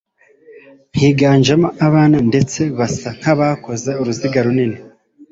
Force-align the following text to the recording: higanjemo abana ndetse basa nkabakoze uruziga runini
higanjemo 0.99 1.67
abana 1.87 2.17
ndetse 2.29 2.61
basa 2.77 3.09
nkabakoze 3.17 3.89
uruziga 4.01 4.39
runini 4.45 4.79